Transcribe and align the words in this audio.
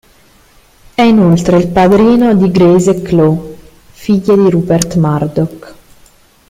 È 0.95 1.03
inoltre 1.03 1.57
il 1.59 1.67
padrino 1.67 2.33
di 2.33 2.49
Grace 2.49 2.89
e 2.89 3.01
Chloe, 3.03 3.55
figlie 3.91 4.35
di 4.35 4.49
Rupert 4.49 4.95
Murdoch. 4.95 5.75